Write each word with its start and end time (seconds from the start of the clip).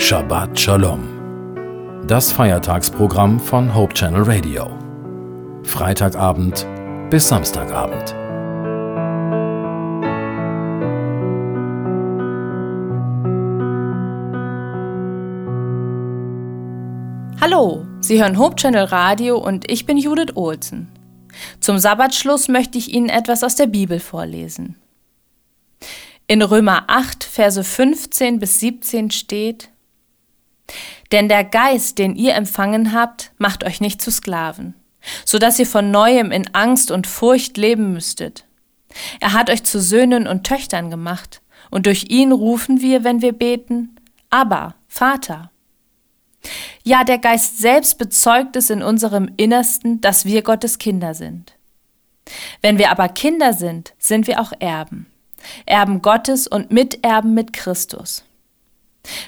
Shabbat 0.00 0.58
Shalom. 0.58 2.06
Das 2.08 2.32
Feiertagsprogramm 2.32 3.38
von 3.38 3.74
Hope 3.74 3.92
Channel 3.92 4.22
Radio. 4.22 4.66
Freitagabend 5.62 6.66
bis 7.10 7.28
Samstagabend. 7.28 8.14
Hallo, 17.42 17.86
Sie 18.00 18.20
hören 18.20 18.38
Hope 18.38 18.56
Channel 18.56 18.84
Radio 18.84 19.36
und 19.36 19.70
ich 19.70 19.84
bin 19.84 19.98
Judith 19.98 20.34
Olsen. 20.34 20.88
Zum 21.60 21.78
Sabbatschluss 21.78 22.48
möchte 22.48 22.78
ich 22.78 22.94
Ihnen 22.94 23.10
etwas 23.10 23.44
aus 23.44 23.54
der 23.54 23.66
Bibel 23.66 24.00
vorlesen. 24.00 24.76
In 26.26 26.40
Römer 26.40 26.84
8, 26.86 27.22
Verse 27.22 27.62
15 27.62 28.38
bis 28.38 28.60
17 28.60 29.10
steht, 29.10 29.68
Denn 31.12 31.28
der 31.28 31.44
Geist, 31.44 31.98
den 31.98 32.14
ihr 32.14 32.34
empfangen 32.34 32.92
habt, 32.92 33.32
macht 33.38 33.64
euch 33.64 33.80
nicht 33.80 34.00
zu 34.00 34.10
Sklaven, 34.10 34.74
so 35.24 35.38
dass 35.38 35.58
ihr 35.58 35.66
von 35.66 35.90
neuem 35.90 36.30
in 36.30 36.54
Angst 36.54 36.90
und 36.90 37.06
Furcht 37.06 37.56
leben 37.56 37.92
müsstet. 37.92 38.46
Er 39.20 39.32
hat 39.32 39.50
euch 39.50 39.64
zu 39.64 39.80
Söhnen 39.80 40.26
und 40.26 40.44
Töchtern 40.44 40.90
gemacht, 40.90 41.42
und 41.70 41.86
durch 41.86 42.06
ihn 42.10 42.32
rufen 42.32 42.80
wir, 42.80 43.04
wenn 43.04 43.22
wir 43.22 43.32
beten, 43.32 43.96
aber 44.28 44.74
Vater. 44.88 45.50
Ja, 46.82 47.04
der 47.04 47.18
Geist 47.18 47.58
selbst 47.58 47.98
bezeugt 47.98 48.56
es 48.56 48.70
in 48.70 48.82
unserem 48.82 49.30
Innersten, 49.36 50.00
dass 50.00 50.24
wir 50.24 50.42
Gottes 50.42 50.78
Kinder 50.78 51.14
sind. 51.14 51.54
Wenn 52.62 52.78
wir 52.78 52.90
aber 52.90 53.08
Kinder 53.08 53.52
sind, 53.52 53.92
sind 53.98 54.26
wir 54.26 54.40
auch 54.40 54.52
Erben. 54.58 55.06
Erben 55.66 56.02
Gottes 56.02 56.46
und 56.46 56.70
Miterben 56.70 57.34
mit 57.34 57.52
Christus. 57.52 58.24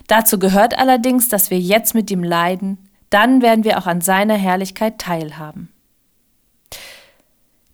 Dazu 0.07 0.39
gehört 0.39 0.79
allerdings, 0.79 1.29
dass 1.29 1.51
wir 1.51 1.59
jetzt 1.59 1.95
mit 1.95 2.11
ihm 2.11 2.23
leiden, 2.23 2.79
dann 3.11 3.43
werden 3.43 3.65
wir 3.65 3.79
auch 3.79 3.87
an 3.87 4.01
seiner 4.01 4.37
Herrlichkeit 4.37 4.99
teilhaben. 4.99 5.69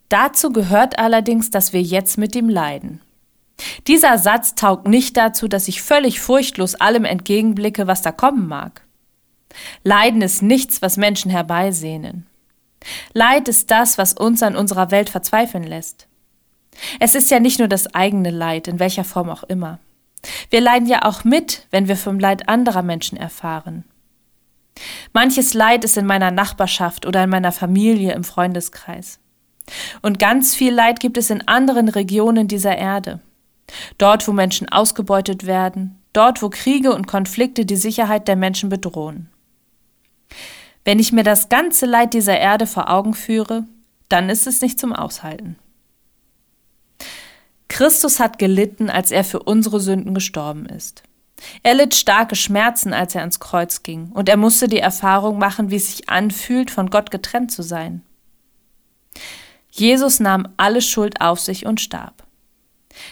Dazu 0.08 0.52
gehört 0.52 0.98
allerdings, 0.98 1.50
dass 1.50 1.72
wir 1.72 1.82
jetzt 1.82 2.16
mit 2.18 2.34
ihm 2.34 2.48
leiden. 2.48 3.00
Dieser 3.86 4.18
Satz 4.18 4.54
taugt 4.54 4.86
nicht 4.86 5.16
dazu, 5.16 5.48
dass 5.48 5.68
ich 5.68 5.82
völlig 5.82 6.20
furchtlos 6.20 6.74
allem 6.76 7.04
entgegenblicke, 7.04 7.86
was 7.86 8.02
da 8.02 8.12
kommen 8.12 8.48
mag. 8.48 8.82
Leiden 9.82 10.22
ist 10.22 10.42
nichts, 10.42 10.82
was 10.82 10.96
Menschen 10.96 11.30
herbeisehnen. 11.30 12.26
Leid 13.12 13.48
ist 13.48 13.70
das, 13.70 13.98
was 13.98 14.12
uns 14.12 14.42
an 14.42 14.56
unserer 14.56 14.90
Welt 14.90 15.10
verzweifeln 15.10 15.64
lässt. 15.64 16.06
Es 17.00 17.14
ist 17.14 17.30
ja 17.30 17.40
nicht 17.40 17.58
nur 17.58 17.68
das 17.68 17.92
eigene 17.94 18.30
Leid, 18.30 18.68
in 18.68 18.78
welcher 18.78 19.04
Form 19.04 19.28
auch 19.30 19.42
immer. 19.42 19.80
Wir 20.50 20.60
leiden 20.60 20.88
ja 20.88 21.04
auch 21.04 21.24
mit, 21.24 21.66
wenn 21.70 21.88
wir 21.88 21.96
vom 21.96 22.18
Leid 22.18 22.48
anderer 22.48 22.82
Menschen 22.82 23.16
erfahren. 23.16 23.84
Manches 25.12 25.54
Leid 25.54 25.84
ist 25.84 25.96
in 25.96 26.06
meiner 26.06 26.30
Nachbarschaft 26.30 27.06
oder 27.06 27.24
in 27.24 27.30
meiner 27.30 27.52
Familie 27.52 28.12
im 28.12 28.24
Freundeskreis. 28.24 29.18
Und 30.02 30.18
ganz 30.18 30.54
viel 30.54 30.72
Leid 30.72 31.00
gibt 31.00 31.18
es 31.18 31.30
in 31.30 31.46
anderen 31.46 31.88
Regionen 31.88 32.48
dieser 32.48 32.76
Erde. 32.76 33.20
Dort, 33.98 34.26
wo 34.26 34.32
Menschen 34.32 34.68
ausgebeutet 34.68 35.46
werden, 35.46 35.98
dort, 36.12 36.42
wo 36.42 36.48
Kriege 36.48 36.94
und 36.94 37.06
Konflikte 37.06 37.66
die 37.66 37.76
Sicherheit 37.76 38.28
der 38.28 38.36
Menschen 38.36 38.70
bedrohen. 38.70 39.28
Wenn 40.84 40.98
ich 40.98 41.12
mir 41.12 41.24
das 41.24 41.50
ganze 41.50 41.84
Leid 41.84 42.14
dieser 42.14 42.38
Erde 42.38 42.66
vor 42.66 42.90
Augen 42.90 43.12
führe, 43.12 43.64
dann 44.08 44.30
ist 44.30 44.46
es 44.46 44.62
nicht 44.62 44.80
zum 44.80 44.94
Aushalten. 44.94 45.56
Christus 47.78 48.18
hat 48.18 48.40
gelitten, 48.40 48.90
als 48.90 49.12
er 49.12 49.22
für 49.22 49.38
unsere 49.38 49.78
Sünden 49.78 50.12
gestorben 50.12 50.66
ist. 50.66 51.04
Er 51.62 51.74
litt 51.74 51.94
starke 51.94 52.34
Schmerzen, 52.34 52.92
als 52.92 53.14
er 53.14 53.20
ans 53.20 53.38
Kreuz 53.38 53.84
ging, 53.84 54.10
und 54.10 54.28
er 54.28 54.36
musste 54.36 54.66
die 54.66 54.80
Erfahrung 54.80 55.38
machen, 55.38 55.70
wie 55.70 55.76
es 55.76 55.92
sich 55.92 56.08
anfühlt, 56.08 56.72
von 56.72 56.90
Gott 56.90 57.12
getrennt 57.12 57.52
zu 57.52 57.62
sein. 57.62 58.02
Jesus 59.70 60.18
nahm 60.18 60.48
alle 60.56 60.82
Schuld 60.82 61.20
auf 61.20 61.38
sich 61.38 61.66
und 61.66 61.80
starb. 61.80 62.24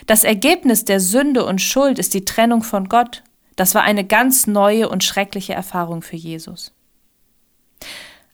Das 0.09 0.25
Ergebnis 0.25 0.85
der 0.85 0.99
Sünde 0.99 1.47
und 1.47 1.63
Schuld 1.63 2.01
ist 2.01 2.13
die 2.13 2.25
Trennung 2.25 2.65
von 2.65 2.89
Gott. 2.89 3.23
Das 3.55 3.77
war 3.77 3.85
eine 3.85 4.05
ganz 4.05 4.49
neue 4.49 4.89
und 4.89 5.05
schreckliche 5.05 5.55
Erfahrung 5.55 6.03
für 6.03 6.17
Jesus. 6.17 6.73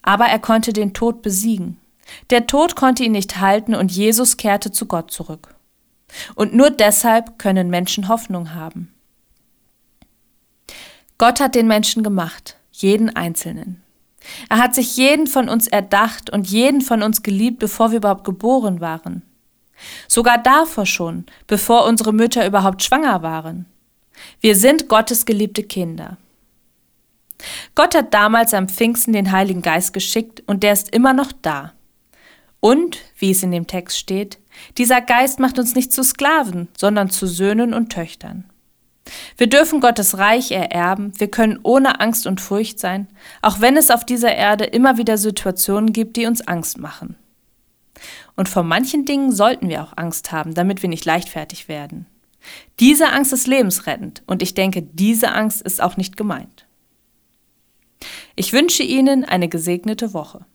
Aber 0.01 0.25
er 0.25 0.39
konnte 0.39 0.73
den 0.73 0.95
Tod 0.95 1.21
besiegen. 1.21 1.79
Der 2.31 2.47
Tod 2.47 2.75
konnte 2.75 3.05
ihn 3.05 3.13
nicht 3.13 3.39
halten 3.39 3.75
und 3.75 3.93
Jesus 3.93 4.39
kehrte 4.39 4.73
zu 4.73 4.87
Gott 4.87 5.11
zurück. 5.11 5.55
Und 6.35 6.55
nur 6.55 6.71
deshalb 6.71 7.39
können 7.39 7.71
Menschen 7.71 8.09
Hoffnung 8.09 8.55
haben. 8.55 8.93
Gott 11.19 11.41
hat 11.41 11.55
den 11.55 11.69
Menschen 11.69 12.03
gemacht, 12.03 12.57
jeden 12.73 13.15
Einzelnen. 13.15 13.83
Er 14.49 14.59
hat 14.59 14.75
sich 14.75 14.97
jeden 14.97 15.27
von 15.27 15.49
uns 15.49 15.67
erdacht 15.67 16.31
und 16.31 16.49
jeden 16.49 16.81
von 16.81 17.03
uns 17.03 17.23
geliebt, 17.23 17.59
bevor 17.59 17.91
wir 17.91 17.99
überhaupt 17.99 18.25
geboren 18.25 18.81
waren. 18.81 19.23
Sogar 20.09 20.39
davor 20.39 20.87
schon, 20.87 21.27
bevor 21.47 21.87
unsere 21.87 22.13
Mütter 22.13 22.47
überhaupt 22.47 22.83
schwanger 22.83 23.23
waren. 23.23 23.67
Wir 24.41 24.55
sind 24.57 24.89
Gottes 24.89 25.25
geliebte 25.27 25.63
Kinder. 25.63 26.19
Gott 27.75 27.95
hat 27.95 28.15
damals 28.15 28.55
am 28.55 28.69
Pfingsten 28.69 29.13
den 29.13 29.33
Heiligen 29.33 29.63
Geist 29.63 29.93
geschickt 29.93 30.43
und 30.47 30.63
der 30.63 30.73
ist 30.73 30.95
immer 30.95 31.13
noch 31.13 31.33
da. 31.43 31.73
Und, 32.65 32.99
wie 33.19 33.33
es 33.33 33.43
in 33.43 33.51
dem 33.51 33.67
Text 33.67 33.99
steht, 33.99 34.39
dieser 34.79 35.01
Geist 35.01 35.41
macht 35.41 35.59
uns 35.59 35.75
nicht 35.75 35.93
zu 35.93 36.05
Sklaven, 36.05 36.69
sondern 36.79 37.11
zu 37.11 37.27
Söhnen 37.27 37.75
und 37.75 37.91
Töchtern. 37.91 38.45
Wir 39.37 39.49
dürfen 39.49 39.81
Gottes 39.81 40.17
Reich 40.17 40.53
ererben, 40.53 41.13
wir 41.19 41.29
können 41.29 41.59
ohne 41.65 41.99
Angst 41.99 42.25
und 42.25 42.41
Furcht 42.41 42.79
sein, 42.79 43.09
auch 43.43 43.61
wenn 43.61 43.77
es 43.77 43.91
auf 43.91 44.07
dieser 44.07 44.33
Erde 44.33 44.63
immer 44.63 44.97
wieder 44.97 45.19
Situationen 45.19 45.93
gibt, 45.93 46.17
die 46.17 46.27
uns 46.27 46.47
Angst 46.47 46.79
machen. 46.79 47.17
Und 48.37 48.49
vor 48.49 48.63
manchen 48.63 49.05
Dingen 49.07 49.33
sollten 49.33 49.69
wir 49.69 49.83
auch 49.83 49.95
Angst 49.97 50.31
haben, 50.31 50.55
damit 50.55 50.83
wir 50.83 50.89
nicht 50.89 51.05
leichtfertig 51.05 51.67
werden. 51.67 52.07
Diese 52.79 53.09
Angst 53.09 53.33
ist 53.33 53.49
lebensrettend 53.49 54.23
und 54.29 54.41
ich 54.41 54.55
denke, 54.55 54.83
diese 54.83 55.33
Angst 55.33 55.63
ist 55.63 55.83
auch 55.83 55.97
nicht 55.97 56.17
gemeint. 56.17 56.69
Ich 58.37 58.53
wünsche 58.53 58.85
Ihnen 58.85 59.25
eine 59.25 59.49
gesegnete 59.49 60.15
Woche. 60.15 60.47